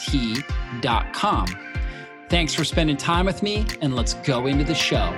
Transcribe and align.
T.com. 0.00 1.46
Thanks 2.28 2.54
for 2.54 2.64
spending 2.64 2.96
time 2.96 3.26
with 3.26 3.42
me, 3.42 3.66
and 3.80 3.96
let's 3.96 4.14
go 4.14 4.46
into 4.46 4.64
the 4.64 4.74
show. 4.74 5.12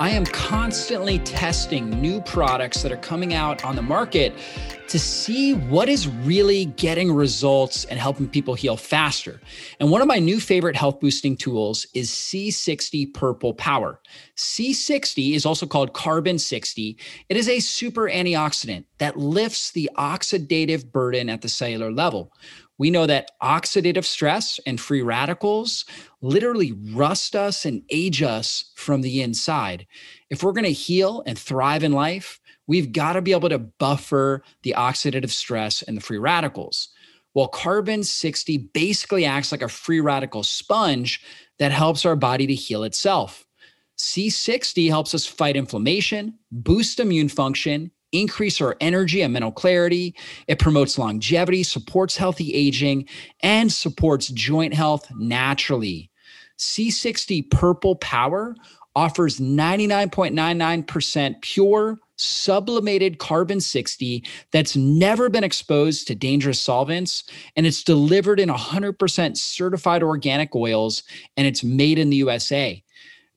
I 0.00 0.08
am 0.08 0.24
constantly 0.24 1.18
testing 1.18 1.90
new 1.90 2.22
products 2.22 2.82
that 2.82 2.90
are 2.90 2.96
coming 2.96 3.34
out 3.34 3.64
on 3.64 3.76
the 3.76 3.82
market 3.82 4.34
to 4.90 4.98
see 4.98 5.54
what 5.54 5.88
is 5.88 6.08
really 6.08 6.64
getting 6.64 7.12
results 7.12 7.84
and 7.84 7.96
helping 7.96 8.28
people 8.28 8.54
heal 8.54 8.76
faster. 8.76 9.40
And 9.78 9.88
one 9.88 10.02
of 10.02 10.08
my 10.08 10.18
new 10.18 10.40
favorite 10.40 10.74
health 10.74 10.98
boosting 10.98 11.36
tools 11.36 11.86
is 11.94 12.10
C60 12.10 13.14
Purple 13.14 13.54
Power. 13.54 14.00
C60 14.36 15.36
is 15.36 15.46
also 15.46 15.64
called 15.64 15.92
Carbon 15.92 16.40
60. 16.40 16.98
It 17.28 17.36
is 17.36 17.48
a 17.48 17.60
super 17.60 18.10
antioxidant 18.10 18.84
that 18.98 19.16
lifts 19.16 19.70
the 19.70 19.88
oxidative 19.96 20.90
burden 20.90 21.30
at 21.30 21.42
the 21.42 21.48
cellular 21.48 21.92
level. 21.92 22.32
We 22.76 22.90
know 22.90 23.06
that 23.06 23.30
oxidative 23.40 24.04
stress 24.04 24.58
and 24.66 24.80
free 24.80 25.02
radicals 25.02 25.84
literally 26.20 26.72
rust 26.92 27.36
us 27.36 27.64
and 27.64 27.82
age 27.90 28.22
us 28.22 28.72
from 28.74 29.02
the 29.02 29.22
inside. 29.22 29.86
If 30.30 30.42
we're 30.42 30.52
going 30.52 30.64
to 30.64 30.72
heal 30.72 31.22
and 31.26 31.38
thrive 31.38 31.84
in 31.84 31.92
life, 31.92 32.39
we've 32.70 32.92
got 32.92 33.14
to 33.14 33.20
be 33.20 33.32
able 33.32 33.48
to 33.48 33.58
buffer 33.58 34.44
the 34.62 34.76
oxidative 34.78 35.30
stress 35.30 35.82
and 35.82 35.96
the 35.96 36.00
free 36.00 36.18
radicals. 36.18 36.90
Well, 37.34 37.48
carbon 37.48 38.04
60 38.04 38.58
basically 38.58 39.24
acts 39.24 39.50
like 39.50 39.60
a 39.60 39.68
free 39.68 39.98
radical 39.98 40.44
sponge 40.44 41.20
that 41.58 41.72
helps 41.72 42.06
our 42.06 42.14
body 42.14 42.46
to 42.46 42.54
heal 42.54 42.84
itself. 42.84 43.44
C60 43.98 44.88
helps 44.88 45.16
us 45.16 45.26
fight 45.26 45.56
inflammation, 45.56 46.38
boost 46.52 47.00
immune 47.00 47.28
function, 47.28 47.90
increase 48.12 48.60
our 48.60 48.76
energy 48.80 49.22
and 49.22 49.32
mental 49.32 49.50
clarity. 49.50 50.14
It 50.46 50.60
promotes 50.60 50.96
longevity, 50.96 51.64
supports 51.64 52.16
healthy 52.16 52.54
aging, 52.54 53.08
and 53.40 53.72
supports 53.72 54.28
joint 54.28 54.74
health 54.74 55.10
naturally. 55.16 56.08
C60 56.60 57.50
Purple 57.50 57.96
Power 57.96 58.54
offers 58.96 59.38
99.99% 59.38 61.40
pure 61.42 61.98
sublimated 62.16 63.18
carbon 63.18 63.60
60 63.60 64.24
that's 64.52 64.76
never 64.76 65.30
been 65.30 65.44
exposed 65.44 66.06
to 66.06 66.14
dangerous 66.14 66.60
solvents 66.60 67.24
and 67.56 67.66
it's 67.66 67.82
delivered 67.82 68.38
in 68.38 68.50
100% 68.50 69.36
certified 69.36 70.02
organic 70.02 70.54
oils 70.54 71.02
and 71.36 71.46
it's 71.46 71.64
made 71.64 71.98
in 71.98 72.10
the 72.10 72.16
USA. 72.16 72.82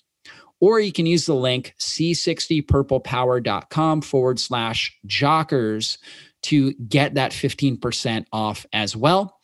Or 0.62 0.80
you 0.80 0.92
can 0.92 1.06
use 1.06 1.26
the 1.26 1.36
link 1.36 1.76
c60purplepower.com 1.80 4.02
forward 4.02 4.40
slash 4.40 4.98
jockers 5.06 5.98
to 6.44 6.74
get 6.74 7.16
that 7.16 7.32
15% 7.32 8.26
off 8.32 8.66
as 8.72 8.96
well. 8.96 9.35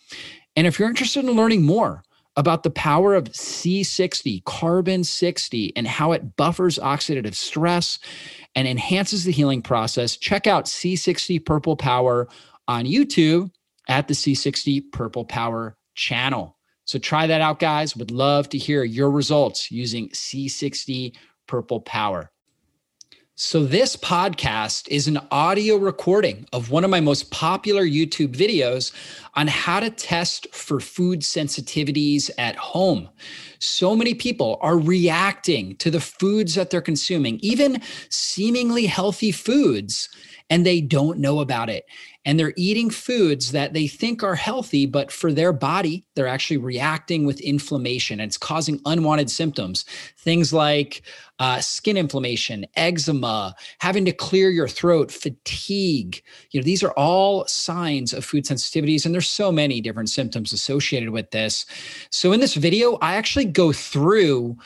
And 0.55 0.67
if 0.67 0.79
you're 0.79 0.89
interested 0.89 1.23
in 1.23 1.31
learning 1.31 1.63
more 1.63 2.03
about 2.37 2.63
the 2.63 2.71
power 2.71 3.13
of 3.15 3.25
C60, 3.25 4.43
carbon 4.45 5.03
60, 5.03 5.73
and 5.75 5.87
how 5.87 6.11
it 6.11 6.35
buffers 6.37 6.79
oxidative 6.79 7.35
stress 7.35 7.99
and 8.55 8.67
enhances 8.67 9.23
the 9.23 9.31
healing 9.31 9.61
process, 9.61 10.17
check 10.17 10.47
out 10.47 10.65
C60 10.65 11.45
Purple 11.45 11.75
Power 11.75 12.27
on 12.67 12.85
YouTube 12.85 13.51
at 13.89 14.07
the 14.07 14.13
C60 14.13 14.91
Purple 14.91 15.25
Power 15.25 15.77
channel. 15.95 16.57
So 16.85 16.99
try 16.99 17.27
that 17.27 17.41
out, 17.41 17.59
guys. 17.59 17.95
Would 17.95 18.11
love 18.11 18.49
to 18.49 18.57
hear 18.57 18.83
your 18.83 19.11
results 19.11 19.71
using 19.71 20.09
C60 20.09 21.15
Purple 21.47 21.81
Power. 21.81 22.31
So, 23.43 23.65
this 23.65 23.95
podcast 23.95 24.87
is 24.89 25.07
an 25.07 25.19
audio 25.31 25.75
recording 25.77 26.45
of 26.53 26.69
one 26.69 26.83
of 26.83 26.91
my 26.91 26.99
most 26.99 27.31
popular 27.31 27.83
YouTube 27.83 28.35
videos 28.35 28.91
on 29.33 29.47
how 29.47 29.79
to 29.79 29.89
test 29.89 30.53
for 30.53 30.79
food 30.79 31.21
sensitivities 31.21 32.29
at 32.37 32.55
home. 32.55 33.09
So 33.57 33.95
many 33.95 34.13
people 34.13 34.59
are 34.61 34.77
reacting 34.77 35.75
to 35.77 35.89
the 35.89 35.99
foods 35.99 36.53
that 36.53 36.69
they're 36.69 36.81
consuming, 36.81 37.39
even 37.41 37.81
seemingly 38.09 38.85
healthy 38.85 39.31
foods, 39.31 40.09
and 40.51 40.63
they 40.63 40.79
don't 40.79 41.17
know 41.17 41.39
about 41.39 41.67
it 41.67 41.85
and 42.25 42.39
they're 42.39 42.53
eating 42.55 42.89
foods 42.89 43.51
that 43.51 43.73
they 43.73 43.87
think 43.87 44.23
are 44.23 44.35
healthy, 44.35 44.85
but 44.85 45.11
for 45.11 45.31
their 45.31 45.51
body, 45.51 46.05
they're 46.15 46.27
actually 46.27 46.57
reacting 46.57 47.25
with 47.25 47.39
inflammation 47.39 48.19
and 48.19 48.29
it's 48.29 48.37
causing 48.37 48.79
unwanted 48.85 49.29
symptoms. 49.29 49.85
Things 50.17 50.53
like 50.53 51.01
uh, 51.39 51.59
skin 51.59 51.97
inflammation, 51.97 52.65
eczema, 52.75 53.55
having 53.79 54.05
to 54.05 54.11
clear 54.11 54.51
your 54.51 54.67
throat, 54.67 55.11
fatigue. 55.11 56.21
You 56.51 56.59
know, 56.59 56.63
these 56.63 56.83
are 56.83 56.91
all 56.91 57.47
signs 57.47 58.13
of 58.13 58.23
food 58.23 58.45
sensitivities, 58.45 59.05
and 59.05 59.13
there's 59.13 59.29
so 59.29 59.51
many 59.51 59.81
different 59.81 60.09
symptoms 60.09 60.53
associated 60.53 61.09
with 61.09 61.31
this. 61.31 61.65
So 62.11 62.31
in 62.33 62.39
this 62.39 62.53
video, 62.53 62.99
I 63.01 63.15
actually 63.15 63.45
go 63.45 63.73
through 63.73 64.57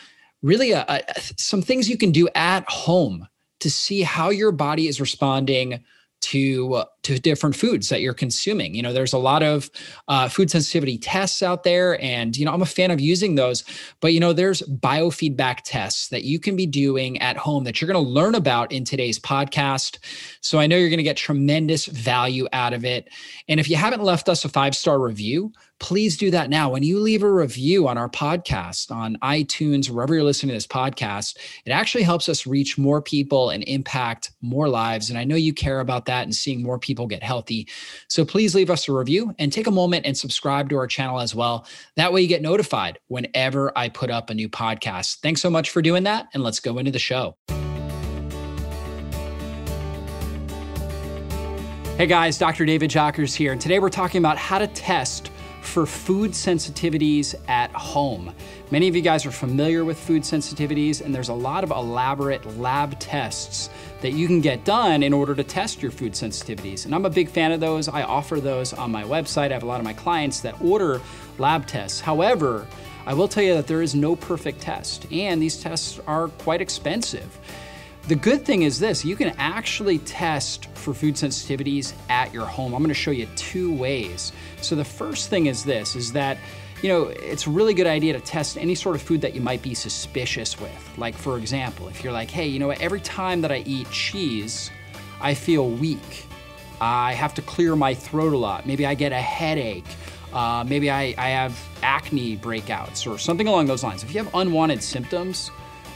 really 0.41 0.71
a, 0.71 0.85
a, 0.89 1.01
some 1.37 1.61
things 1.61 1.89
you 1.89 1.97
can 1.97 2.11
do 2.11 2.27
at 2.35 2.69
home 2.69 3.27
to 3.61 3.71
see 3.71 4.01
how 4.01 4.29
your 4.29 4.51
body 4.51 4.87
is 4.87 4.99
responding 4.99 5.81
to 6.21 6.83
to 7.05 7.19
different 7.19 7.55
foods 7.55 7.89
that 7.89 8.01
you're 8.01 8.15
consuming. 8.15 8.73
You 8.73 8.81
know, 8.81 8.91
there's 8.91 9.13
a 9.13 9.19
lot 9.19 9.43
of 9.43 9.69
uh, 10.07 10.27
food 10.27 10.49
sensitivity 10.49 10.97
tests 10.97 11.43
out 11.43 11.63
there, 11.63 12.01
and 12.01 12.35
you 12.35 12.45
know, 12.45 12.51
I'm 12.51 12.63
a 12.63 12.65
fan 12.65 12.89
of 12.89 12.99
using 12.99 13.35
those. 13.35 13.63
But 14.01 14.13
you 14.13 14.19
know, 14.19 14.33
there's 14.33 14.63
biofeedback 14.63 15.59
tests 15.63 16.09
that 16.09 16.23
you 16.23 16.39
can 16.39 16.55
be 16.55 16.65
doing 16.65 17.21
at 17.21 17.37
home 17.37 17.63
that 17.65 17.79
you're 17.79 17.91
going 17.91 18.03
to 18.03 18.11
learn 18.11 18.33
about 18.33 18.71
in 18.71 18.83
today's 18.83 19.19
podcast. 19.19 19.99
So 20.41 20.59
I 20.59 20.67
know 20.67 20.77
you're 20.77 20.89
going 20.89 20.97
to 20.97 21.03
get 21.03 21.17
tremendous 21.17 21.85
value 21.85 22.47
out 22.53 22.73
of 22.73 22.83
it. 22.83 23.09
And 23.47 23.59
if 23.59 23.69
you 23.69 23.75
haven't 23.75 24.01
left 24.01 24.27
us 24.27 24.43
a 24.43 24.49
five 24.49 24.75
star 24.75 24.99
review, 24.99 25.51
please 25.79 26.15
do 26.15 26.31
that 26.31 26.49
now. 26.49 26.69
When 26.69 26.83
you 26.83 26.99
leave 26.99 27.23
a 27.23 27.31
review 27.31 27.87
on 27.87 27.97
our 27.97 28.09
podcast, 28.09 28.91
on 28.91 29.17
iTunes, 29.21 29.89
wherever 29.89 30.13
you're 30.13 30.23
listening 30.23 30.49
to 30.49 30.55
this 30.55 30.67
podcast, 30.67 31.37
it 31.65 31.71
actually 31.71 32.03
helps 32.03 32.29
us 32.29 32.47
reach 32.47 32.77
more 32.77 33.01
people 33.01 33.49
and 33.49 33.63
impact 33.63 34.31
more 34.41 34.69
lives. 34.69 35.09
And 35.09 35.19
I 35.19 35.25
know 35.25 35.35
you 35.35 35.53
care 35.53 35.81
about 35.81 36.05
that 36.05 36.23
and 36.23 36.33
seeing 36.33 36.63
more 36.63 36.79
people 36.79 36.94
get 36.95 37.21
healthy. 37.21 37.68
So 38.07 38.24
please 38.24 38.56
leave 38.56 38.69
us 38.69 38.88
a 38.88 38.94
review 38.94 39.36
and 39.38 39.51
take 39.51 39.68
a 39.68 39.71
moment 39.71 40.06
and 40.06 40.18
subscribe 40.18 40.69
to 40.69 40.77
our 40.77 40.88
channel 40.88 41.19
as 41.19 41.36
well. 41.36 41.68
That 41.95 42.13
way 42.13 42.21
you 42.21 42.27
get 42.27 42.42
notified 42.42 43.00
whenever 43.07 43.77
I 43.77 43.89
put 43.89 44.09
up 44.09 44.30
a 44.30 44.33
new 44.33 44.50
podcast. 44.50 45.19
Thanks 45.19 45.42
so 45.42 45.50
much 45.50 45.69
for 45.69 45.81
doing 45.81 46.03
that. 46.03 46.27
And 46.33 46.42
let's 46.42 46.59
go 46.59 46.77
into 46.77 46.92
the 46.92 47.00
show. 47.00 47.36
Hey 51.97 52.07
guys, 52.07 52.38
Dr. 52.38 52.65
David 52.65 52.89
Jockers 52.89 53.33
here. 53.33 53.53
And 53.53 53.62
today 53.62 53.80
we're 53.80 53.89
talking 53.89 54.19
about 54.19 54.38
how 54.38 54.57
to 54.57 54.68
test 54.68 55.31
for 55.75 55.86
food 55.86 56.31
sensitivities 56.31 57.36
at 57.50 57.69
home. 57.74 58.33
Many 58.72 58.88
of 58.88 58.95
you 58.95 59.01
guys 59.01 59.25
are 59.25 59.31
familiar 59.31 59.83
with 59.83 60.00
food 60.00 60.22
sensitivities, 60.22 61.01
and 61.01 61.13
there's 61.13 61.27
a 61.27 61.33
lot 61.33 61.66
of 61.66 61.72
elaborate 61.72 62.57
lab 62.57 62.98
tests 62.98 63.69
that 64.00 64.12
you 64.12 64.25
can 64.25 64.39
get 64.39 64.63
done 64.63 65.04
in 65.04 65.12
order 65.12 65.36
to 65.36 65.44
test 65.44 65.81
your 65.81 65.92
food 65.92 66.13
sensitivities. 66.13 66.86
And 66.86 66.95
I'm 66.95 67.04
a 67.04 67.10
big 67.10 67.27
fan 67.27 67.51
of 67.51 67.60
those. 67.60 67.89
I 67.89 68.04
offer 68.04 68.39
those 68.39 68.72
on 68.72 68.89
my 68.89 69.04
website. 69.04 69.51
I 69.51 69.56
have 69.56 69.63
a 69.63 69.66
lot 69.66 69.81
of 69.81 69.83
my 69.83 69.92
clients 69.92 70.39
that 70.39 70.56
order 70.62 71.01
lab 71.39 71.68
tests. 71.68 72.00
However, 72.00 72.66
I 73.06 73.13
will 73.13 73.27
tell 73.27 73.44
you 73.44 73.56
that 73.56 73.68
there 73.68 73.81
is 73.81 73.94
no 73.94 74.16
perfect 74.16 74.62
test, 74.62 75.12
and 75.12 75.42
these 75.42 75.62
tests 75.62 76.00
are 76.07 76.30
quite 76.30 76.62
expensive. 76.62 77.38
The 78.07 78.15
good 78.15 78.45
thing 78.45 78.61
is 78.61 78.79
this, 78.79 79.03
you 79.03 79.15
can 79.15 79.29
actually 79.39 79.97
test 79.97 80.67
for 80.75 80.93
food 80.93 81.15
sensitivities 81.15 81.93
at 82.07 82.31
your 82.31 82.45
home. 82.45 82.75
I'm 82.75 82.83
gonna 82.83 82.93
show 82.93 83.09
you 83.09 83.27
two 83.35 83.73
ways. 83.73 84.31
So 84.61 84.75
the 84.75 84.85
first 84.85 85.31
thing 85.31 85.47
is 85.47 85.63
this, 85.63 85.95
is 85.95 86.11
that 86.13 86.37
you 86.83 86.89
know, 86.89 87.05
it's 87.05 87.47
a 87.47 87.49
really 87.49 87.73
good 87.73 87.87
idea 87.87 88.13
to 88.13 88.19
test 88.19 88.59
any 88.59 88.75
sort 88.75 88.95
of 88.95 89.01
food 89.01 89.21
that 89.21 89.33
you 89.33 89.41
might 89.41 89.63
be 89.63 89.73
suspicious 89.73 90.59
with. 90.61 90.97
Like 90.99 91.15
for 91.15 91.39
example, 91.39 91.87
if 91.87 92.03
you're 92.03 92.13
like, 92.13 92.29
hey, 92.29 92.45
you 92.45 92.59
know 92.59 92.67
what, 92.67 92.79
every 92.79 92.99
time 92.99 93.41
that 93.41 93.51
I 93.51 93.63
eat 93.65 93.89
cheese, 93.89 94.69
I 95.19 95.33
feel 95.33 95.67
weak. 95.67 96.27
I 96.79 97.13
have 97.13 97.33
to 97.35 97.41
clear 97.41 97.75
my 97.75 97.95
throat 97.95 98.33
a 98.33 98.37
lot. 98.37 98.67
Maybe 98.67 98.85
I 98.85 98.93
get 98.93 99.13
a 99.13 99.21
headache. 99.21 99.85
Uh, 100.31 100.63
maybe 100.67 100.91
I, 100.91 101.15
I 101.17 101.29
have 101.29 101.59
acne 101.81 102.37
breakouts 102.37 103.11
or 103.11 103.17
something 103.17 103.47
along 103.47 103.65
those 103.65 103.83
lines. 103.83 104.03
If 104.03 104.13
you 104.13 104.23
have 104.23 104.35
unwanted 104.35 104.83
symptoms 104.83 105.47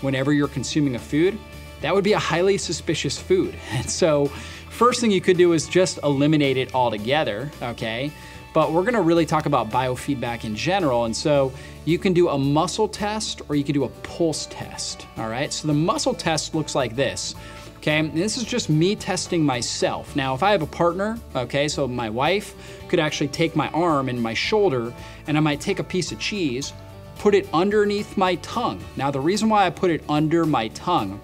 whenever 0.01 0.33
you're 0.33 0.47
consuming 0.47 0.95
a 0.95 0.99
food, 0.99 1.37
that 1.81 1.93
would 1.93 2.03
be 2.03 2.13
a 2.13 2.19
highly 2.19 2.57
suspicious 2.57 3.17
food. 3.17 3.55
And 3.71 3.89
so, 4.01 4.27
first 4.69 5.01
thing 5.01 5.11
you 5.11 5.21
could 5.21 5.37
do 5.37 5.53
is 5.53 5.67
just 5.67 5.99
eliminate 6.03 6.57
it 6.57 6.73
altogether, 6.73 7.51
okay? 7.61 8.11
But 8.53 8.71
we're 8.71 8.83
gonna 8.83 9.01
really 9.01 9.25
talk 9.25 9.45
about 9.45 9.69
biofeedback 9.69 10.43
in 10.43 10.55
general. 10.55 11.05
And 11.05 11.15
so, 11.15 11.51
you 11.85 11.97
can 11.97 12.13
do 12.13 12.29
a 12.29 12.37
muscle 12.37 12.87
test 12.87 13.41
or 13.49 13.55
you 13.55 13.63
can 13.63 13.73
do 13.73 13.83
a 13.83 13.89
pulse 13.89 14.47
test, 14.47 15.07
all 15.17 15.29
right? 15.29 15.51
So, 15.51 15.67
the 15.67 15.73
muscle 15.73 16.13
test 16.13 16.55
looks 16.55 16.75
like 16.75 16.95
this. 16.95 17.35
Okay, 17.77 17.97
and 17.97 18.13
this 18.13 18.35
is 18.35 18.43
just 18.43 18.69
me 18.69 18.93
testing 18.93 19.41
myself. 19.41 20.13
Now, 20.13 20.33
if 20.33 20.43
I 20.43 20.51
have 20.51 20.61
a 20.61 20.67
partner, 20.67 21.17
okay, 21.33 21.69
so 21.69 21.87
my 21.87 22.09
wife 22.09 22.53
could 22.89 22.99
actually 22.99 23.29
take 23.29 23.55
my 23.55 23.69
arm 23.69 24.09
and 24.09 24.21
my 24.21 24.33
shoulder, 24.33 24.93
and 25.27 25.37
I 25.37 25.39
might 25.39 25.61
take 25.61 25.79
a 25.79 25.83
piece 25.83 26.11
of 26.11 26.19
cheese, 26.19 26.73
put 27.19 27.33
it 27.33 27.47
underneath 27.53 28.17
my 28.17 28.35
tongue. 28.35 28.83
Now, 28.97 29.11
the 29.11 29.21
reason 29.21 29.47
why 29.47 29.65
I 29.65 29.69
put 29.69 29.91
it 29.91 30.03
under 30.09 30.45
my 30.45 30.67
tongue 30.69 31.21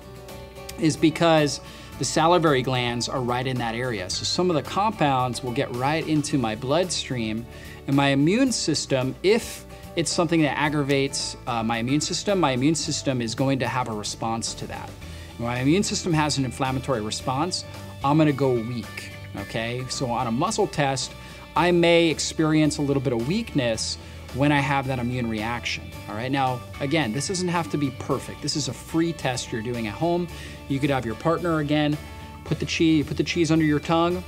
is 0.80 0.98
because 0.98 1.62
the 1.98 2.06
salivary 2.06 2.62
glands 2.62 3.08
are 3.08 3.22
right 3.22 3.48
in 3.48 3.58
that 3.58 3.76
area. 3.76 4.10
So 4.10 4.24
some 4.24 4.50
of 4.50 4.56
the 4.56 4.62
compounds 4.62 5.44
will 5.44 5.54
get 5.54 5.74
right 5.76 6.06
into 6.08 6.38
my 6.38 6.56
bloodstream, 6.56 7.46
and 7.88 7.96
my 7.96 8.10
immune 8.10 8.52
system, 8.52 9.16
if 9.24 9.66
it's 9.96 10.12
something 10.12 10.42
that 10.42 10.58
aggravates 10.58 11.38
uh, 11.48 11.64
my 11.64 11.78
immune 11.78 12.02
system, 12.02 12.40
my 12.40 12.52
immune 12.52 12.76
system 12.76 13.22
is 13.22 13.34
going 13.34 13.60
to 13.60 13.68
have 13.68 13.88
a 13.88 13.94
response 13.94 14.54
to 14.56 14.68
that. 14.68 14.90
When 15.38 15.48
my 15.48 15.60
immune 15.60 15.84
system 15.84 16.12
has 16.14 16.38
an 16.38 16.46
inflammatory 16.46 17.02
response, 17.02 17.64
I'm 18.04 18.18
gonna 18.18 18.34
go 18.34 18.54
weak, 18.54 19.12
okay? 19.38 19.84
So 19.90 20.10
on 20.12 20.28
a 20.28 20.32
muscle 20.32 20.68
test, 20.68 21.12
I 21.56 21.72
may 21.72 22.10
experience 22.10 22.78
a 22.78 22.82
little 22.82 23.02
bit 23.02 23.14
of 23.14 23.28
weakness 23.28 23.98
when 24.36 24.52
I 24.52 24.60
have 24.60 24.88
that 24.88 25.00
immune 25.00 25.28
reaction. 25.28 25.90
All 26.10 26.16
right, 26.16 26.32
now 26.32 26.60
again, 26.80 27.14
this 27.14 27.28
doesn't 27.28 27.48
have 27.48 27.70
to 27.72 27.78
be 27.78 27.92
perfect. 27.92 28.42
This 28.42 28.56
is 28.56 28.68
a 28.68 28.74
free 28.74 29.14
test 29.14 29.52
you're 29.52 29.62
doing 29.62 29.88
at 29.88 29.94
home. 29.94 30.28
You 30.68 30.80
could 30.80 30.90
have 30.90 31.06
your 31.06 31.16
partner 31.16 31.60
again 31.60 31.98
put 32.46 32.60
the 32.60 32.66
cheese, 32.66 33.06
put 33.06 33.18
the 33.18 33.24
cheese 33.24 33.52
under 33.52 33.66
your 33.66 33.80
tongue. 33.80 34.24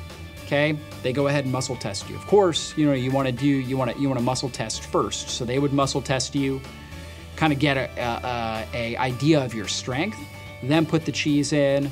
Okay, 0.46 0.78
they 1.04 1.14
go 1.14 1.28
ahead 1.28 1.44
and 1.44 1.52
muscle 1.52 1.76
test 1.76 2.10
you. 2.10 2.16
Of 2.16 2.26
course, 2.26 2.76
you 2.78 2.86
know 2.86 2.94
you 2.94 3.12
want 3.12 3.28
to 3.28 3.32
do 3.32 3.48
you 3.48 3.78
want 3.78 3.92
to 3.92 4.00
you 4.00 4.10
want 4.10 4.20
to 4.20 4.26
muscle 4.26 4.50
test 4.50 4.84
first. 4.84 5.30
So 5.30 5.46
they 5.46 5.60
would 5.60 5.74
muscle 5.74 6.02
test 6.02 6.36
you, 6.36 6.62
kind 7.36 7.54
of 7.54 7.60
get 7.60 7.78
a, 7.78 7.90
a, 8.02 8.68
a 8.74 8.98
idea 8.98 9.44
of 9.44 9.54
your 9.54 9.68
strength, 9.68 10.18
then 10.64 10.86
put 10.86 11.06
the 11.06 11.12
cheese 11.12 11.54
in, 11.54 11.92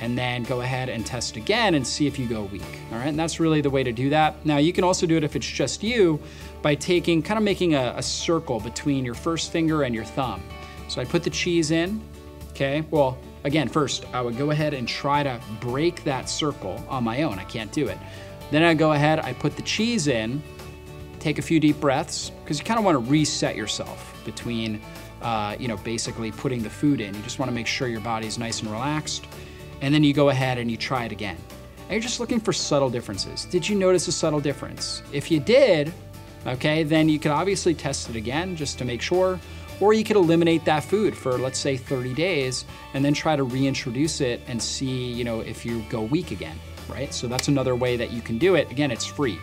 and 0.00 0.16
then 0.16 0.42
go 0.42 0.62
ahead 0.62 0.88
and 0.88 1.04
test 1.04 1.36
again 1.36 1.74
and 1.74 1.86
see 1.86 2.06
if 2.06 2.18
you 2.18 2.26
go 2.26 2.44
weak. 2.44 2.62
All 2.90 2.98
right, 2.98 3.08
and 3.08 3.18
that's 3.18 3.38
really 3.38 3.60
the 3.60 3.70
way 3.70 3.82
to 3.82 3.92
do 3.92 4.10
that. 4.10 4.44
Now 4.44 4.56
you 4.56 4.72
can 4.72 4.82
also 4.82 5.06
do 5.06 5.16
it 5.16 5.24
if 5.24 5.36
it's 5.36 5.46
just 5.46 5.82
you 5.82 6.20
by 6.62 6.74
taking, 6.74 7.22
kind 7.22 7.38
of 7.38 7.44
making 7.44 7.74
a, 7.74 7.94
a 7.96 8.02
circle 8.02 8.60
between 8.60 9.04
your 9.04 9.14
first 9.14 9.52
finger 9.52 9.82
and 9.82 9.94
your 9.94 10.04
thumb. 10.04 10.42
So 10.88 11.00
I 11.00 11.04
put 11.04 11.22
the 11.22 11.30
cheese 11.30 11.70
in, 11.70 12.00
okay? 12.50 12.84
Well, 12.90 13.18
again, 13.44 13.68
first 13.68 14.04
I 14.12 14.20
would 14.22 14.36
go 14.36 14.50
ahead 14.50 14.74
and 14.74 14.88
try 14.88 15.22
to 15.22 15.40
break 15.60 16.02
that 16.04 16.28
circle 16.28 16.84
on 16.88 17.04
my 17.04 17.22
own. 17.22 17.38
I 17.38 17.44
can't 17.44 17.70
do 17.70 17.86
it. 17.86 17.98
Then 18.50 18.62
I 18.62 18.74
go 18.74 18.92
ahead, 18.92 19.20
I 19.20 19.32
put 19.34 19.54
the 19.54 19.62
cheese 19.62 20.08
in, 20.08 20.42
take 21.20 21.38
a 21.38 21.42
few 21.42 21.60
deep 21.60 21.78
breaths, 21.78 22.30
because 22.42 22.58
you 22.58 22.64
kind 22.64 22.78
of 22.78 22.84
want 22.84 22.96
to 22.96 23.10
reset 23.10 23.54
yourself 23.54 24.20
between, 24.24 24.80
uh, 25.22 25.54
you 25.58 25.68
know, 25.68 25.76
basically 25.78 26.32
putting 26.32 26.62
the 26.62 26.70
food 26.70 27.00
in. 27.00 27.14
You 27.14 27.22
just 27.22 27.38
want 27.38 27.48
to 27.50 27.54
make 27.54 27.66
sure 27.66 27.86
your 27.86 28.00
body's 28.00 28.38
nice 28.38 28.60
and 28.60 28.70
relaxed. 28.70 29.26
And 29.80 29.94
then 29.94 30.04
you 30.04 30.12
go 30.12 30.28
ahead 30.28 30.58
and 30.58 30.70
you 30.70 30.76
try 30.76 31.04
it 31.04 31.12
again. 31.12 31.36
And 31.82 31.92
you're 31.92 32.00
just 32.00 32.20
looking 32.20 32.40
for 32.40 32.52
subtle 32.52 32.90
differences. 32.90 33.46
Did 33.46 33.68
you 33.68 33.76
notice 33.76 34.06
a 34.08 34.12
subtle 34.12 34.40
difference? 34.40 35.02
If 35.12 35.30
you 35.30 35.40
did, 35.40 35.92
okay, 36.46 36.82
then 36.82 37.08
you 37.08 37.18
could 37.18 37.32
obviously 37.32 37.74
test 37.74 38.08
it 38.10 38.16
again 38.16 38.56
just 38.56 38.78
to 38.78 38.84
make 38.84 39.02
sure. 39.02 39.40
Or 39.80 39.94
you 39.94 40.04
could 40.04 40.16
eliminate 40.16 40.64
that 40.66 40.84
food 40.84 41.16
for 41.16 41.38
let's 41.38 41.58
say 41.58 41.76
30 41.76 42.14
days 42.14 42.66
and 42.94 43.04
then 43.04 43.14
try 43.14 43.34
to 43.34 43.44
reintroduce 43.44 44.20
it 44.20 44.40
and 44.46 44.62
see, 44.62 45.10
you 45.10 45.24
know, 45.24 45.40
if 45.40 45.64
you 45.64 45.82
go 45.88 46.02
weak 46.02 46.30
again, 46.30 46.58
right? 46.88 47.12
So 47.14 47.26
that's 47.26 47.48
another 47.48 47.74
way 47.74 47.96
that 47.96 48.12
you 48.12 48.20
can 48.20 48.36
do 48.36 48.54
it. 48.56 48.70
Again, 48.70 48.90
it's 48.90 49.06
free. 49.06 49.38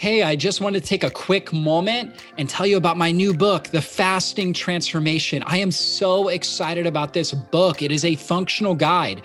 Hey, 0.00 0.22
I 0.22 0.34
just 0.34 0.62
wanted 0.62 0.82
to 0.82 0.88
take 0.88 1.04
a 1.04 1.10
quick 1.10 1.52
moment 1.52 2.14
and 2.38 2.48
tell 2.48 2.66
you 2.66 2.78
about 2.78 2.96
my 2.96 3.12
new 3.12 3.34
book, 3.34 3.64
The 3.64 3.82
Fasting 3.82 4.54
Transformation. 4.54 5.42
I 5.44 5.58
am 5.58 5.70
so 5.70 6.28
excited 6.28 6.86
about 6.86 7.12
this 7.12 7.34
book. 7.34 7.82
It 7.82 7.92
is 7.92 8.06
a 8.06 8.14
functional 8.14 8.74
guide 8.74 9.20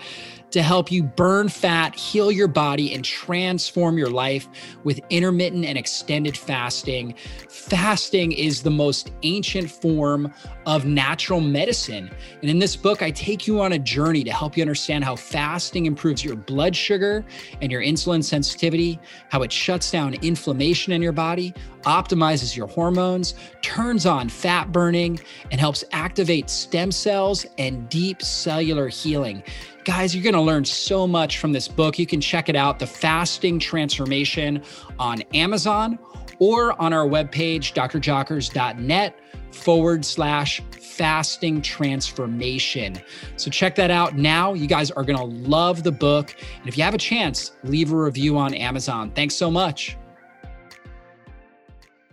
to 0.50 0.62
help 0.62 0.90
you 0.90 1.02
burn 1.02 1.48
fat, 1.48 1.94
heal 1.94 2.30
your 2.30 2.48
body, 2.48 2.94
and 2.94 3.04
transform 3.04 3.98
your 3.98 4.10
life 4.10 4.48
with 4.84 5.00
intermittent 5.10 5.64
and 5.64 5.76
extended 5.76 6.36
fasting. 6.36 7.14
Fasting 7.48 8.32
is 8.32 8.62
the 8.62 8.70
most 8.70 9.12
ancient 9.22 9.70
form 9.70 10.32
of 10.64 10.84
natural 10.84 11.40
medicine. 11.40 12.10
And 12.40 12.50
in 12.50 12.58
this 12.58 12.76
book, 12.76 13.02
I 13.02 13.10
take 13.10 13.46
you 13.46 13.60
on 13.60 13.72
a 13.72 13.78
journey 13.78 14.24
to 14.24 14.32
help 14.32 14.56
you 14.56 14.62
understand 14.62 15.04
how 15.04 15.16
fasting 15.16 15.86
improves 15.86 16.24
your 16.24 16.36
blood 16.36 16.74
sugar 16.74 17.24
and 17.60 17.70
your 17.70 17.82
insulin 17.82 18.22
sensitivity, 18.22 18.98
how 19.28 19.42
it 19.42 19.52
shuts 19.52 19.90
down 19.90 20.14
inflammation 20.14 20.92
in 20.92 21.02
your 21.02 21.12
body, 21.12 21.54
optimizes 21.82 22.56
your 22.56 22.66
hormones, 22.66 23.34
turns 23.62 24.06
on 24.06 24.28
fat 24.28 24.72
burning, 24.72 25.20
and 25.50 25.60
helps 25.60 25.84
activate 25.92 26.50
stem 26.50 26.90
cells 26.90 27.46
and 27.58 27.88
deep 27.88 28.22
cellular 28.22 28.88
healing. 28.88 29.42
Guys, 29.86 30.16
you're 30.16 30.24
going 30.24 30.34
to 30.34 30.40
learn 30.40 30.64
so 30.64 31.06
much 31.06 31.38
from 31.38 31.52
this 31.52 31.68
book. 31.68 31.96
You 31.96 32.06
can 32.08 32.20
check 32.20 32.48
it 32.48 32.56
out, 32.56 32.80
The 32.80 32.88
Fasting 32.88 33.60
Transformation, 33.60 34.64
on 34.98 35.22
Amazon 35.32 35.96
or 36.40 36.78
on 36.82 36.92
our 36.92 37.06
webpage, 37.06 37.72
drjockers.net 37.72 39.16
forward 39.52 40.04
slash 40.04 40.60
fasting 40.72 41.62
transformation. 41.62 43.00
So 43.36 43.48
check 43.48 43.76
that 43.76 43.92
out 43.92 44.16
now. 44.16 44.54
You 44.54 44.66
guys 44.66 44.90
are 44.90 45.04
going 45.04 45.18
to 45.18 45.48
love 45.48 45.84
the 45.84 45.92
book. 45.92 46.34
And 46.58 46.66
if 46.66 46.76
you 46.76 46.82
have 46.82 46.94
a 46.94 46.98
chance, 46.98 47.52
leave 47.62 47.92
a 47.92 47.96
review 47.96 48.36
on 48.36 48.54
Amazon. 48.54 49.12
Thanks 49.12 49.36
so 49.36 49.52
much. 49.52 49.96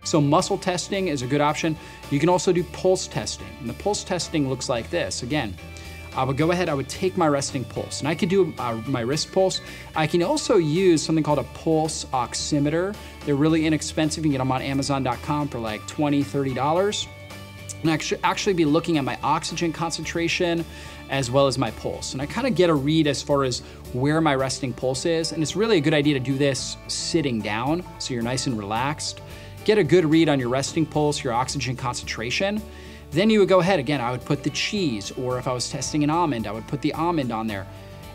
So, 0.04 0.20
muscle 0.20 0.58
testing 0.58 1.08
is 1.08 1.22
a 1.22 1.26
good 1.26 1.40
option. 1.40 1.76
You 2.10 2.20
can 2.20 2.28
also 2.28 2.52
do 2.52 2.62
pulse 2.62 3.08
testing. 3.08 3.48
And 3.58 3.68
the 3.68 3.74
pulse 3.74 4.04
testing 4.04 4.50
looks 4.50 4.68
like 4.68 4.90
this. 4.90 5.22
Again, 5.22 5.54
I 6.16 6.24
would 6.24 6.36
go 6.36 6.50
ahead, 6.50 6.68
I 6.68 6.74
would 6.74 6.88
take 6.88 7.16
my 7.16 7.26
resting 7.26 7.64
pulse, 7.64 8.00
and 8.00 8.08
I 8.08 8.14
could 8.14 8.28
do 8.28 8.54
uh, 8.58 8.80
my 8.86 9.00
wrist 9.00 9.32
pulse. 9.32 9.60
I 9.96 10.06
can 10.06 10.22
also 10.22 10.56
use 10.56 11.02
something 11.02 11.24
called 11.24 11.38
a 11.38 11.44
pulse 11.44 12.04
oximeter. 12.06 12.94
They're 13.24 13.34
really 13.34 13.66
inexpensive. 13.66 14.24
You 14.24 14.30
can 14.30 14.32
get 14.32 14.38
them 14.38 14.52
on 14.52 14.62
Amazon.com 14.62 15.48
for 15.48 15.58
like 15.58 15.80
$20, 15.82 16.24
$30. 16.24 17.06
And 17.82 17.90
actually, 17.90 18.20
actually 18.24 18.54
be 18.54 18.64
looking 18.64 18.96
at 18.96 19.04
my 19.04 19.18
oxygen 19.22 19.72
concentration 19.72 20.64
as 21.10 21.30
well 21.30 21.46
as 21.46 21.58
my 21.58 21.70
pulse. 21.72 22.12
And 22.12 22.22
I 22.22 22.26
kind 22.26 22.46
of 22.46 22.54
get 22.54 22.70
a 22.70 22.74
read 22.74 23.06
as 23.06 23.22
far 23.22 23.44
as 23.44 23.60
where 23.92 24.20
my 24.20 24.34
resting 24.34 24.72
pulse 24.72 25.04
is. 25.04 25.32
And 25.32 25.42
it's 25.42 25.54
really 25.54 25.76
a 25.76 25.80
good 25.80 25.94
idea 25.94 26.14
to 26.14 26.20
do 26.20 26.36
this 26.38 26.76
sitting 26.88 27.40
down 27.40 27.84
so 27.98 28.14
you're 28.14 28.22
nice 28.22 28.46
and 28.46 28.58
relaxed. 28.58 29.20
Get 29.64 29.78
a 29.78 29.84
good 29.84 30.04
read 30.04 30.28
on 30.28 30.40
your 30.40 30.48
resting 30.48 30.86
pulse, 30.86 31.22
your 31.22 31.32
oxygen 31.32 31.76
concentration. 31.76 32.62
Then 33.14 33.30
you 33.30 33.38
would 33.38 33.48
go 33.48 33.60
ahead, 33.60 33.78
again, 33.78 34.00
I 34.00 34.10
would 34.10 34.24
put 34.24 34.42
the 34.42 34.50
cheese, 34.50 35.12
or 35.12 35.38
if 35.38 35.46
I 35.46 35.52
was 35.52 35.70
testing 35.70 36.02
an 36.02 36.10
almond, 36.10 36.48
I 36.48 36.50
would 36.50 36.66
put 36.66 36.82
the 36.82 36.92
almond 36.94 37.30
on 37.30 37.46
there. 37.46 37.64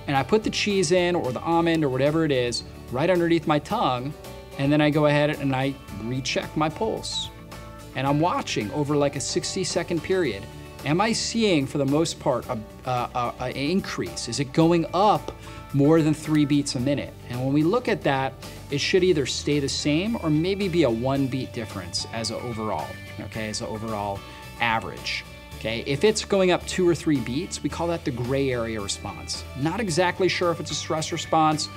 And 0.08 0.18
I 0.18 0.24
put 0.24 0.44
the 0.44 0.50
cheese 0.50 0.92
in, 0.92 1.16
or 1.16 1.32
the 1.32 1.40
almond, 1.40 1.86
or 1.86 1.90
whatever 1.90 2.26
it 2.26 2.34
is, 2.34 2.64
right 2.92 3.10
underneath 3.10 3.48
my 3.48 3.60
tongue. 3.60 4.14
And 4.58 4.70
then 4.70 4.82
I 4.82 4.90
go 4.90 5.06
ahead 5.06 5.30
and 5.30 5.56
I 5.56 5.74
recheck 6.04 6.56
my 6.58 6.68
pulse. 6.68 7.30
And 7.96 8.06
I'm 8.06 8.20
watching 8.20 8.70
over 8.72 8.94
like 8.94 9.16
a 9.16 9.22
60 9.22 9.64
second 9.64 10.04
period. 10.04 10.44
Am 10.84 11.00
I 11.00 11.14
seeing, 11.14 11.66
for 11.66 11.78
the 11.78 11.86
most 11.86 12.20
part, 12.20 12.46
a, 12.50 12.60
a, 12.86 13.34
a, 13.40 13.52
increase? 13.52 14.28
Is 14.28 14.42
it 14.42 14.52
going 14.52 14.86
up 14.94 15.32
more 15.74 16.02
than 16.02 16.14
three 16.14 16.44
beats 16.44 16.76
a 16.76 16.80
minute? 16.80 17.14
And 17.30 17.40
when 17.40 17.54
we 17.54 17.64
look 17.64 17.88
at 17.88 18.02
that, 18.04 18.34
it 18.70 18.82
should 18.82 19.06
either 19.06 19.26
stay 19.26 19.62
the 19.62 19.70
same 19.70 20.18
or 20.24 20.30
maybe 20.30 20.68
be 20.68 20.84
a 20.84 20.90
one 20.90 21.28
beat 21.28 21.54
difference 21.54 22.06
as 22.12 22.32
an 22.32 22.38
overall, 22.42 22.88
okay, 23.22 23.48
as 23.48 23.62
an 23.62 23.68
overall 23.68 24.20
average. 24.62 25.26
Okay, 25.58 25.84
if 25.86 26.06
it's 26.06 26.24
going 26.24 26.52
up 26.52 26.66
two 26.68 26.88
or 26.88 26.96
three 26.96 27.20
beats, 27.20 27.62
we 27.62 27.70
call 27.70 27.88
that 27.88 28.06
the 28.06 28.12
gray 28.12 28.52
area 28.52 28.80
response. 28.80 29.44
Not 29.60 29.82
exactly 29.82 30.30
sure 30.30 30.52
if 30.52 30.60
it's 30.62 30.72
a 30.72 30.76
stress 30.76 31.12
response. 31.12 31.68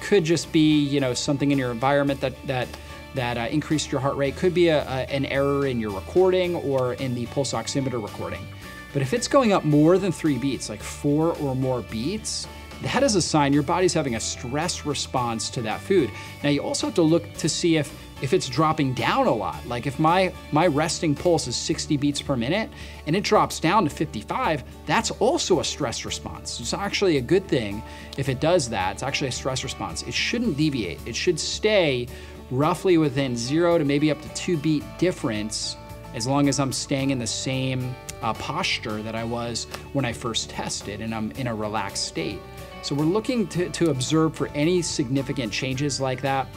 Could 0.00 0.24
just 0.24 0.52
be, 0.52 0.84
you 0.84 1.00
know, 1.00 1.12
something 1.12 1.50
in 1.50 1.58
your 1.58 1.72
environment 1.72 2.20
that 2.20 2.34
that 2.46 2.68
that 3.14 3.38
uh, 3.38 3.48
increased 3.50 3.90
your 3.90 4.00
heart 4.00 4.16
rate. 4.16 4.36
Could 4.36 4.54
be 4.54 4.68
a, 4.68 4.82
a, 4.82 5.10
an 5.10 5.26
error 5.26 5.66
in 5.66 5.80
your 5.80 5.90
recording 5.90 6.54
or 6.56 6.94
in 6.94 7.14
the 7.14 7.26
pulse 7.26 7.52
oximeter 7.52 8.02
recording. 8.02 8.46
But 8.92 9.02
if 9.02 9.12
it's 9.12 9.28
going 9.28 9.52
up 9.52 9.64
more 9.64 9.98
than 9.98 10.12
three 10.12 10.38
beats, 10.38 10.68
like 10.68 10.82
four 10.82 11.34
or 11.38 11.56
more 11.56 11.82
beats, 11.82 12.46
that 12.82 13.02
is 13.02 13.14
a 13.14 13.22
sign 13.22 13.52
your 13.52 13.62
body's 13.62 13.94
having 13.94 14.16
a 14.16 14.20
stress 14.20 14.84
response 14.84 15.50
to 15.50 15.62
that 15.62 15.80
food. 15.80 16.10
Now 16.42 16.50
you 16.50 16.62
also 16.62 16.88
have 16.88 16.94
to 16.94 17.02
look 17.02 17.32
to 17.34 17.48
see 17.48 17.76
if 17.76 17.92
if 18.22 18.32
it's 18.32 18.48
dropping 18.48 18.94
down 18.94 19.26
a 19.26 19.34
lot. 19.34 19.66
Like 19.66 19.86
if 19.86 19.98
my 19.98 20.32
my 20.52 20.66
resting 20.68 21.14
pulse 21.14 21.48
is 21.48 21.56
60 21.56 21.96
beats 21.96 22.22
per 22.22 22.36
minute 22.36 22.70
and 23.06 23.14
it 23.14 23.24
drops 23.24 23.60
down 23.60 23.84
to 23.84 23.90
55, 23.90 24.64
that's 24.86 25.10
also 25.10 25.60
a 25.60 25.64
stress 25.64 26.04
response. 26.04 26.60
It's 26.60 26.72
actually 26.72 27.18
a 27.18 27.20
good 27.20 27.46
thing 27.48 27.82
if 28.16 28.28
it 28.28 28.40
does 28.40 28.70
that. 28.70 28.92
It's 28.92 29.02
actually 29.02 29.28
a 29.28 29.32
stress 29.32 29.64
response. 29.64 30.02
It 30.04 30.14
shouldn't 30.14 30.56
deviate. 30.56 31.00
It 31.06 31.16
should 31.16 31.38
stay 31.38 32.06
roughly 32.50 32.98
within 32.98 33.36
0 33.36 33.78
to 33.78 33.84
maybe 33.84 34.10
up 34.10 34.20
to 34.22 34.28
2 34.34 34.56
beat 34.56 34.84
difference 34.98 35.76
as 36.14 36.26
long 36.26 36.48
as 36.48 36.60
I'm 36.60 36.72
staying 36.72 37.10
in 37.10 37.18
the 37.18 37.26
same 37.26 37.94
uh, 38.22 38.34
posture 38.34 39.02
that 39.02 39.14
I 39.14 39.24
was 39.24 39.64
when 39.92 40.04
I 40.04 40.12
first 40.12 40.50
tested 40.50 41.00
and 41.00 41.14
I'm 41.14 41.32
in 41.32 41.46
a 41.46 41.54
relaxed 41.54 42.04
state. 42.04 42.38
So 42.82 42.94
we're 42.94 43.04
looking 43.04 43.46
to, 43.48 43.68
to 43.70 43.90
observe 43.90 44.34
for 44.34 44.48
any 44.48 44.82
significant 44.82 45.52
changes 45.52 46.00
like 46.00 46.20
that. 46.22 46.48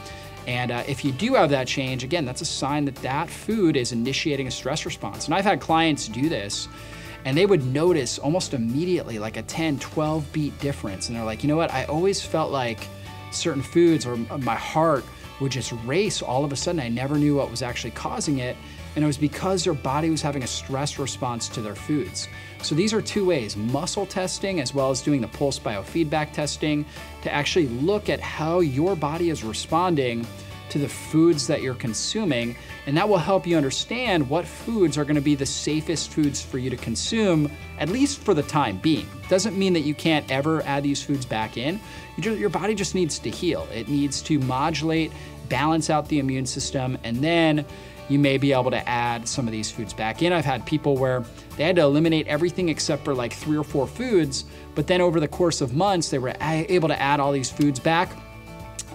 And 0.48 0.72
uh, 0.72 0.84
if 0.88 1.04
you 1.04 1.12
do 1.12 1.34
have 1.34 1.50
that 1.50 1.68
change, 1.68 2.04
again, 2.04 2.26
that's 2.26 2.42
a 2.42 2.46
sign 2.46 2.86
that 2.86 2.96
that 2.98 3.30
food 3.30 3.76
is 3.76 3.92
initiating 3.92 4.48
a 4.48 4.52
stress 4.52 4.86
response. 4.86 5.26
And 5.26 5.34
I've 5.34 5.46
had 5.46 5.60
clients 5.60 6.08
do 6.08 6.30
this 6.30 6.68
and 7.26 7.36
they 7.36 7.48
would 7.48 7.66
notice 7.66 8.20
almost 8.20 8.54
immediately 8.54 9.18
like 9.18 9.36
a 9.36 9.42
10, 9.42 9.80
12 9.80 10.32
beat 10.32 10.58
difference. 10.60 11.10
And 11.10 11.18
they're 11.18 11.26
like, 11.26 11.44
you 11.44 11.48
know 11.48 11.58
what? 11.58 11.74
I 11.74 11.86
always 11.86 12.22
felt 12.22 12.52
like 12.52 12.88
certain 13.32 13.64
foods 13.64 14.06
or 14.06 14.16
my 14.16 14.56
heart 14.56 15.04
would 15.42 15.52
just 15.52 15.74
race 15.86 16.22
all 16.22 16.46
of 16.46 16.54
a 16.54 16.56
sudden. 16.56 16.80
I 16.80 16.88
never 16.88 17.18
knew 17.18 17.36
what 17.36 17.50
was 17.50 17.64
actually 17.64 17.92
causing 17.92 18.40
it. 18.40 18.56
And 18.96 19.04
it 19.04 19.08
was 19.08 19.18
because 19.18 19.64
their 19.64 19.74
body 19.74 20.10
was 20.10 20.22
having 20.22 20.44
a 20.44 20.48
stress 20.48 20.98
response 20.98 21.50
to 21.50 21.62
their 21.62 21.76
foods. 21.76 22.28
So 22.62 22.76
these 22.76 22.94
are 22.94 23.02
two 23.02 23.26
ways 23.26 23.58
muscle 23.58 24.06
testing, 24.06 24.60
as 24.60 24.74
well 24.74 24.90
as 24.90 25.02
doing 25.02 25.22
the 25.22 25.28
pulse 25.28 25.60
biofeedback 25.60 26.32
testing, 26.32 26.86
to 27.24 27.34
actually 27.34 27.68
look 27.68 28.10
at 28.10 28.20
how 28.20 28.62
your 28.62 28.96
body 28.96 29.30
is 29.30 29.44
responding 29.44 30.26
to 30.70 30.80
the 30.80 30.90
foods 30.90 31.48
that 31.48 31.62
you're 31.62 31.76
consuming. 31.76 32.56
And 32.88 32.98
that 32.98 33.08
will 33.08 33.18
help 33.18 33.46
you 33.46 33.56
understand 33.56 34.28
what 34.30 34.46
foods 34.46 34.98
are 34.98 35.04
going 35.04 35.16
to 35.16 35.22
be 35.22 35.36
the 35.36 35.46
safest 35.46 36.12
foods 36.12 36.42
for 36.42 36.58
you 36.58 36.70
to 36.70 36.78
consume, 36.78 37.52
at 37.80 37.90
least 37.90 38.20
for 38.20 38.34
the 38.34 38.44
time 38.44 38.78
being. 38.78 39.08
Doesn't 39.30 39.58
mean 39.58 39.74
that 39.74 39.82
you 39.82 39.94
can't 39.94 40.30
ever 40.32 40.62
add 40.64 40.84
these 40.84 41.04
foods 41.04 41.26
back 41.26 41.58
in. 41.58 41.80
You 42.18 42.24
just, 42.24 42.40
your 42.40 42.50
body 42.50 42.76
just 42.76 42.96
needs 42.96 43.20
to 43.20 43.30
heal, 43.30 43.68
it 43.74 43.88
needs 43.88 44.22
to 44.24 44.40
modulate, 44.40 45.12
balance 45.50 45.90
out 45.90 46.10
the 46.10 46.20
immune 46.20 46.46
system, 46.46 46.98
and 47.04 47.18
then 47.18 47.66
you 48.10 48.20
may 48.20 48.38
be 48.38 48.54
able 48.54 48.72
to 48.72 48.88
add 48.88 49.28
some 49.28 49.48
of 49.48 49.52
these 49.52 49.72
foods 49.72 49.94
back 49.94 50.22
in. 50.22 50.32
I've 50.34 50.46
had 50.46 50.66
people 50.66 50.96
where 50.98 51.24
they 51.58 51.64
had 51.64 51.76
to 51.78 51.82
eliminate 51.82 52.28
everything 52.28 52.70
except 52.70 53.04
for 53.04 53.14
like 53.14 53.34
three 53.34 53.58
or 53.58 53.64
four 53.64 53.88
foods, 53.88 54.46
but 54.76 54.88
then 54.88 55.02
over 55.02 55.20
the 55.20 55.28
course 55.28 55.62
of 55.62 55.74
months, 55.74 56.10
they 56.10 56.20
were 56.20 56.34
able 56.42 56.88
to 56.88 57.02
add 57.02 57.20
all 57.20 57.32
these 57.32 57.50
foods 57.50 57.80
back. 57.80 58.10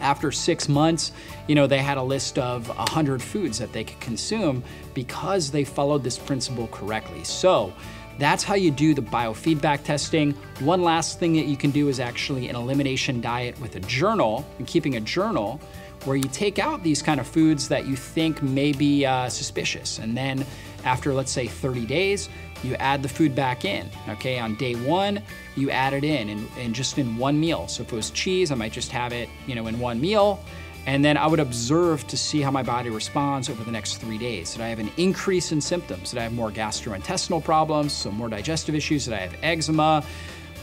After 0.00 0.32
six 0.32 0.68
months, 0.68 1.12
you 1.46 1.54
know, 1.54 1.66
they 1.66 1.78
had 1.78 1.98
a 1.98 2.02
list 2.02 2.38
of 2.38 2.68
100 2.68 3.20
foods 3.20 3.58
that 3.58 3.72
they 3.72 3.84
could 3.84 4.00
consume 4.00 4.62
because 4.94 5.50
they 5.50 5.64
followed 5.64 6.02
this 6.02 6.18
principle 6.18 6.68
correctly. 6.68 7.22
So, 7.24 7.72
that's 8.20 8.44
how 8.44 8.54
you 8.54 8.70
do 8.70 8.92
the 8.92 9.00
biofeedback 9.00 9.82
testing. 9.82 10.32
One 10.58 10.82
last 10.82 11.18
thing 11.18 11.32
that 11.34 11.46
you 11.46 11.56
can 11.56 11.70
do 11.70 11.88
is 11.88 11.98
actually 11.98 12.48
an 12.48 12.56
elimination 12.56 13.22
diet 13.22 13.58
with 13.60 13.76
a 13.76 13.80
journal 13.80 14.46
and 14.58 14.66
keeping 14.66 14.96
a 14.96 15.00
journal 15.00 15.58
where 16.04 16.16
you 16.16 16.24
take 16.24 16.58
out 16.58 16.82
these 16.82 17.02
kind 17.02 17.20
of 17.20 17.26
foods 17.26 17.68
that 17.68 17.86
you 17.86 17.96
think 17.96 18.42
may 18.42 18.72
be 18.72 19.04
uh, 19.04 19.28
suspicious. 19.28 19.98
And 19.98 20.16
then 20.16 20.44
after, 20.84 21.12
let's 21.12 21.30
say, 21.30 21.46
30 21.46 21.86
days, 21.86 22.28
you 22.62 22.74
add 22.76 23.02
the 23.02 23.08
food 23.08 23.34
back 23.34 23.64
in. 23.64 23.88
Okay, 24.08 24.38
on 24.38 24.54
day 24.56 24.74
one, 24.74 25.22
you 25.56 25.70
add 25.70 25.92
it 25.92 26.04
in 26.04 26.28
and, 26.28 26.48
and 26.58 26.74
just 26.74 26.98
in 26.98 27.16
one 27.16 27.38
meal. 27.38 27.68
So 27.68 27.82
if 27.82 27.92
it 27.92 27.96
was 27.96 28.10
cheese, 28.10 28.50
I 28.50 28.54
might 28.54 28.72
just 28.72 28.92
have 28.92 29.12
it, 29.12 29.28
you 29.46 29.54
know, 29.54 29.66
in 29.66 29.78
one 29.78 30.00
meal. 30.00 30.42
And 30.86 31.04
then 31.04 31.16
I 31.16 31.26
would 31.26 31.40
observe 31.40 32.06
to 32.08 32.16
see 32.16 32.40
how 32.40 32.50
my 32.50 32.62
body 32.62 32.88
responds 32.88 33.50
over 33.50 33.62
the 33.64 33.70
next 33.70 33.98
three 33.98 34.18
days. 34.18 34.52
Did 34.52 34.62
I 34.62 34.68
have 34.68 34.78
an 34.78 34.90
increase 34.96 35.52
in 35.52 35.60
symptoms? 35.60 36.10
Did 36.10 36.20
I 36.20 36.22
have 36.22 36.32
more 36.32 36.50
gastrointestinal 36.50 37.44
problems, 37.44 37.92
so 37.92 38.10
more 38.10 38.28
digestive 38.28 38.74
issues? 38.74 39.04
Did 39.04 39.14
I 39.14 39.18
have 39.18 39.36
eczema? 39.42 40.04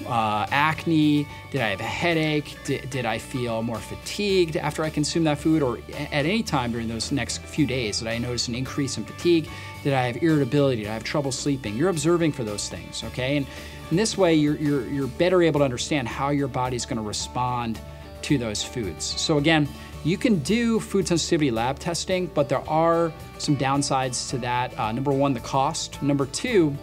Uh, 0.05 0.45
acne? 0.51 1.27
Did 1.51 1.61
I 1.61 1.69
have 1.69 1.79
a 1.79 1.83
headache? 1.83 2.57
Did, 2.65 2.89
did 2.89 3.05
I 3.05 3.17
feel 3.17 3.63
more 3.63 3.79
fatigued 3.79 4.57
after 4.57 4.83
I 4.83 4.89
consumed 4.89 5.27
that 5.27 5.37
food? 5.37 5.61
Or 5.61 5.79
at 5.97 6.25
any 6.25 6.43
time 6.43 6.71
during 6.71 6.87
those 6.87 7.11
next 7.11 7.39
few 7.39 7.65
days, 7.65 7.99
did 7.99 8.07
I 8.07 8.17
notice 8.17 8.47
an 8.47 8.55
increase 8.55 8.97
in 8.97 9.05
fatigue? 9.05 9.49
Did 9.83 9.93
I 9.93 10.07
have 10.07 10.21
irritability? 10.21 10.83
Did 10.83 10.89
I 10.89 10.93
have 10.93 11.03
trouble 11.03 11.31
sleeping? 11.31 11.75
You're 11.75 11.89
observing 11.89 12.33
for 12.33 12.43
those 12.43 12.69
things, 12.69 13.03
okay? 13.05 13.37
And 13.37 13.47
in 13.91 13.97
this 13.97 14.17
way, 14.17 14.35
you're, 14.35 14.57
you're, 14.57 14.85
you're 14.87 15.07
better 15.07 15.41
able 15.41 15.61
to 15.61 15.65
understand 15.65 16.07
how 16.07 16.29
your 16.29 16.47
body's 16.47 16.85
gonna 16.85 17.01
respond 17.01 17.79
to 18.23 18.37
those 18.37 18.63
foods. 18.63 19.05
So 19.05 19.37
again, 19.37 19.67
you 20.03 20.17
can 20.17 20.39
do 20.39 20.79
food 20.79 21.07
sensitivity 21.07 21.51
lab 21.51 21.79
testing, 21.79 22.27
but 22.27 22.49
there 22.49 22.67
are 22.69 23.11
some 23.39 23.57
downsides 23.57 24.29
to 24.29 24.37
that. 24.39 24.77
Uh, 24.79 24.91
number 24.91 25.11
one, 25.11 25.33
the 25.33 25.39
cost. 25.39 26.01
Number 26.01 26.25
two, 26.25 26.75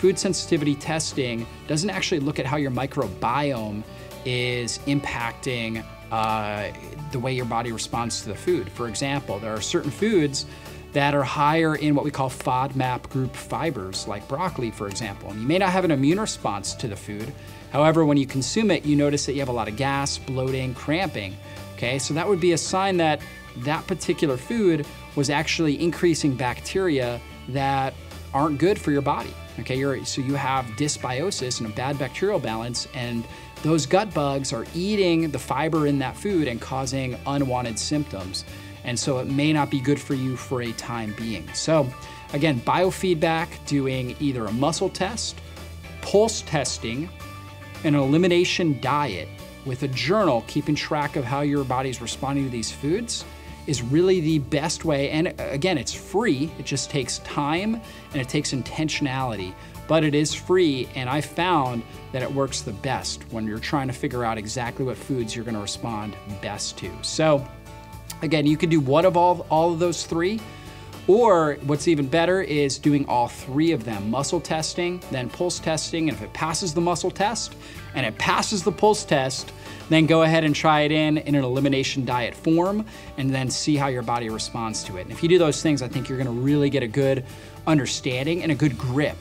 food 0.00 0.18
sensitivity 0.18 0.74
testing 0.74 1.46
doesn't 1.66 1.90
actually 1.90 2.20
look 2.20 2.38
at 2.38 2.46
how 2.46 2.56
your 2.56 2.70
microbiome 2.70 3.82
is 4.24 4.78
impacting 4.86 5.84
uh, 6.10 6.70
the 7.12 7.18
way 7.18 7.34
your 7.34 7.44
body 7.44 7.70
responds 7.70 8.22
to 8.22 8.28
the 8.28 8.34
food. 8.34 8.72
For 8.72 8.88
example, 8.88 9.38
there 9.38 9.52
are 9.52 9.60
certain 9.60 9.90
foods 9.90 10.46
that 10.94 11.14
are 11.14 11.22
higher 11.22 11.76
in 11.76 11.94
what 11.94 12.04
we 12.04 12.10
call 12.10 12.30
FODMAP 12.30 13.10
group 13.10 13.36
fibers, 13.36 14.08
like 14.08 14.26
broccoli, 14.26 14.70
for 14.70 14.88
example. 14.88 15.30
And 15.30 15.42
you 15.42 15.46
may 15.46 15.58
not 15.58 15.68
have 15.68 15.84
an 15.84 15.90
immune 15.90 16.18
response 16.18 16.74
to 16.76 16.88
the 16.88 16.96
food. 16.96 17.30
However, 17.70 18.06
when 18.06 18.16
you 18.16 18.26
consume 18.26 18.70
it, 18.70 18.86
you 18.86 18.96
notice 18.96 19.26
that 19.26 19.34
you 19.34 19.40
have 19.40 19.50
a 19.50 19.52
lot 19.52 19.68
of 19.68 19.76
gas, 19.76 20.16
bloating, 20.16 20.74
cramping. 20.74 21.36
Okay, 21.74 21.98
so 21.98 22.14
that 22.14 22.26
would 22.26 22.40
be 22.40 22.52
a 22.52 22.58
sign 22.58 22.96
that 22.96 23.20
that 23.58 23.86
particular 23.86 24.38
food 24.38 24.86
was 25.14 25.28
actually 25.28 25.80
increasing 25.80 26.34
bacteria 26.34 27.20
that 27.50 27.92
aren't 28.32 28.58
good 28.58 28.80
for 28.80 28.92
your 28.92 29.02
body. 29.02 29.34
Okay, 29.60 30.04
so 30.04 30.22
you 30.22 30.34
have 30.34 30.64
dysbiosis 30.76 31.60
and 31.60 31.70
a 31.70 31.74
bad 31.74 31.98
bacterial 31.98 32.38
balance, 32.38 32.88
and 32.94 33.26
those 33.62 33.84
gut 33.84 34.12
bugs 34.14 34.54
are 34.54 34.64
eating 34.74 35.30
the 35.30 35.38
fiber 35.38 35.86
in 35.86 35.98
that 35.98 36.16
food 36.16 36.48
and 36.48 36.60
causing 36.60 37.18
unwanted 37.26 37.78
symptoms. 37.78 38.44
And 38.84 38.98
so 38.98 39.18
it 39.18 39.26
may 39.26 39.52
not 39.52 39.70
be 39.70 39.78
good 39.78 40.00
for 40.00 40.14
you 40.14 40.36
for 40.36 40.62
a 40.62 40.72
time 40.72 41.14
being. 41.18 41.46
So, 41.52 41.86
again, 42.32 42.60
biofeedback, 42.60 43.48
doing 43.66 44.16
either 44.18 44.46
a 44.46 44.52
muscle 44.52 44.88
test, 44.88 45.38
pulse 46.00 46.40
testing, 46.42 47.10
an 47.84 47.94
elimination 47.94 48.80
diet 48.80 49.28
with 49.66 49.82
a 49.82 49.88
journal, 49.88 50.42
keeping 50.46 50.74
track 50.74 51.16
of 51.16 51.24
how 51.24 51.42
your 51.42 51.64
body's 51.64 52.00
responding 52.00 52.44
to 52.44 52.50
these 52.50 52.70
foods 52.70 53.26
is 53.70 53.82
really 53.82 54.20
the 54.20 54.40
best 54.40 54.84
way. 54.84 55.10
And 55.10 55.32
again, 55.38 55.78
it's 55.78 55.94
free, 55.94 56.50
it 56.58 56.66
just 56.66 56.90
takes 56.90 57.18
time 57.20 57.80
and 58.12 58.20
it 58.20 58.28
takes 58.28 58.52
intentionality. 58.52 59.54
but 59.90 60.04
it 60.04 60.14
is 60.14 60.32
free. 60.32 60.88
And 60.94 61.10
I 61.10 61.20
found 61.20 61.82
that 62.12 62.22
it 62.22 62.32
works 62.32 62.60
the 62.60 62.72
best 62.72 63.24
when 63.32 63.44
you're 63.44 63.58
trying 63.58 63.88
to 63.88 63.92
figure 63.92 64.24
out 64.24 64.38
exactly 64.38 64.84
what 64.84 64.96
foods 64.96 65.34
you're 65.34 65.44
going 65.44 65.56
to 65.56 65.60
respond 65.60 66.14
best 66.40 66.78
to. 66.78 66.88
So, 67.02 67.44
again, 68.22 68.46
you 68.46 68.56
could 68.56 68.70
do 68.70 68.78
one 68.78 69.04
of 69.04 69.16
all, 69.16 69.44
all 69.50 69.72
of 69.72 69.80
those 69.80 70.06
three. 70.06 70.40
Or 71.10 71.54
what's 71.62 71.88
even 71.88 72.06
better 72.06 72.40
is 72.40 72.78
doing 72.78 73.04
all 73.08 73.26
three 73.26 73.72
of 73.72 73.84
them 73.84 74.12
muscle 74.12 74.40
testing, 74.40 75.02
then 75.10 75.28
pulse 75.28 75.58
testing. 75.58 76.08
And 76.08 76.16
if 76.16 76.22
it 76.22 76.32
passes 76.32 76.72
the 76.72 76.80
muscle 76.80 77.10
test 77.10 77.56
and 77.96 78.06
it 78.06 78.16
passes 78.16 78.62
the 78.62 78.70
pulse 78.70 79.04
test, 79.04 79.52
then 79.88 80.06
go 80.06 80.22
ahead 80.22 80.44
and 80.44 80.54
try 80.54 80.82
it 80.82 80.92
in 80.92 81.18
in 81.18 81.34
an 81.34 81.42
elimination 81.42 82.04
diet 82.04 82.32
form 82.32 82.86
and 83.16 83.34
then 83.34 83.50
see 83.50 83.74
how 83.74 83.88
your 83.88 84.04
body 84.04 84.30
responds 84.30 84.84
to 84.84 84.98
it. 84.98 85.00
And 85.00 85.10
if 85.10 85.20
you 85.20 85.28
do 85.28 85.36
those 85.36 85.60
things, 85.60 85.82
I 85.82 85.88
think 85.88 86.08
you're 86.08 86.16
gonna 86.16 86.30
really 86.30 86.70
get 86.70 86.84
a 86.84 86.88
good 86.88 87.24
understanding 87.66 88.44
and 88.44 88.52
a 88.52 88.54
good 88.54 88.78
grip 88.78 89.16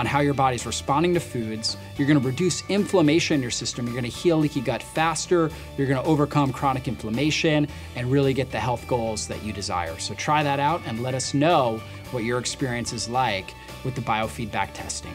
on 0.00 0.06
how 0.06 0.20
your 0.20 0.32
body's 0.32 0.64
responding 0.64 1.12
to 1.12 1.20
foods. 1.20 1.76
You're 1.98 2.08
gonna 2.08 2.20
reduce 2.20 2.62
inflammation 2.70 3.34
in 3.34 3.42
your 3.42 3.50
system. 3.50 3.84
You're 3.84 3.94
gonna 3.94 4.08
heal 4.08 4.38
leaky 4.38 4.62
gut 4.62 4.82
faster. 4.82 5.50
You're 5.76 5.86
gonna 5.86 6.02
overcome 6.04 6.54
chronic 6.54 6.88
inflammation 6.88 7.68
and 7.96 8.10
really 8.10 8.32
get 8.32 8.50
the 8.50 8.58
health 8.58 8.88
goals 8.88 9.28
that 9.28 9.44
you 9.44 9.52
desire. 9.52 9.98
So 9.98 10.14
try 10.14 10.42
that 10.42 10.58
out 10.58 10.80
and 10.86 11.02
let 11.02 11.14
us 11.14 11.34
know 11.34 11.82
what 12.12 12.24
your 12.24 12.38
experience 12.38 12.94
is 12.94 13.10
like 13.10 13.52
with 13.84 13.94
the 13.94 14.00
biofeedback 14.00 14.72
testing. 14.72 15.12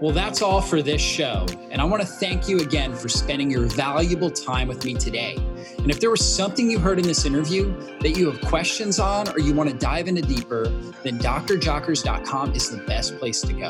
Well, 0.00 0.12
that's 0.12 0.42
all 0.42 0.60
for 0.60 0.82
this 0.82 1.00
show. 1.00 1.46
And 1.70 1.80
I 1.80 1.84
want 1.84 2.02
to 2.02 2.08
thank 2.08 2.48
you 2.48 2.58
again 2.58 2.92
for 2.92 3.08
spending 3.08 3.52
your 3.52 3.66
valuable 3.66 4.32
time 4.32 4.66
with 4.66 4.84
me 4.84 4.94
today. 4.94 5.38
And 5.84 5.90
if 5.90 6.00
there 6.00 6.08
was 6.08 6.26
something 6.26 6.70
you 6.70 6.78
heard 6.78 6.98
in 6.98 7.06
this 7.06 7.26
interview 7.26 7.70
that 8.00 8.16
you 8.16 8.30
have 8.30 8.40
questions 8.40 8.98
on 8.98 9.28
or 9.28 9.38
you 9.38 9.52
want 9.52 9.68
to 9.68 9.76
dive 9.76 10.08
into 10.08 10.22
deeper, 10.22 10.70
then 11.02 11.18
drjockers.com 11.18 12.54
is 12.54 12.70
the 12.70 12.78
best 12.84 13.18
place 13.18 13.42
to 13.42 13.52
go. 13.52 13.68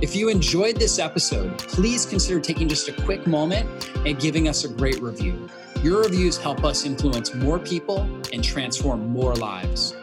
If 0.00 0.14
you 0.14 0.28
enjoyed 0.28 0.76
this 0.76 1.00
episode, 1.00 1.58
please 1.58 2.06
consider 2.06 2.38
taking 2.38 2.68
just 2.68 2.86
a 2.86 2.92
quick 2.92 3.26
moment 3.26 3.90
and 4.06 4.16
giving 4.20 4.46
us 4.46 4.62
a 4.62 4.68
great 4.68 5.02
review. 5.02 5.48
Your 5.82 6.02
reviews 6.02 6.36
help 6.36 6.62
us 6.62 6.86
influence 6.86 7.34
more 7.34 7.58
people 7.58 8.02
and 8.32 8.44
transform 8.44 9.08
more 9.08 9.34
lives. 9.34 9.96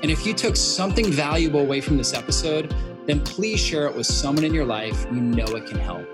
And 0.00 0.10
if 0.10 0.24
you 0.24 0.32
took 0.32 0.56
something 0.56 1.12
valuable 1.12 1.60
away 1.60 1.82
from 1.82 1.98
this 1.98 2.14
episode, 2.14 2.74
then 3.04 3.20
please 3.20 3.60
share 3.60 3.86
it 3.86 3.94
with 3.94 4.06
someone 4.06 4.44
in 4.44 4.54
your 4.54 4.64
life 4.64 5.04
you 5.12 5.20
know 5.20 5.44
it 5.44 5.66
can 5.66 5.78
help. 5.78 6.08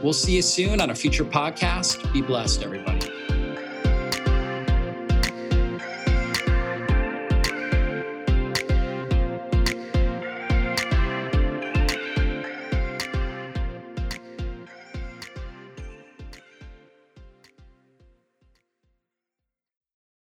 We'll 0.00 0.12
see 0.12 0.36
you 0.36 0.42
soon 0.42 0.80
on 0.80 0.90
a 0.90 0.94
future 0.94 1.24
podcast. 1.24 2.12
Be 2.12 2.22
blessed, 2.22 2.62
everybody. 2.62 2.95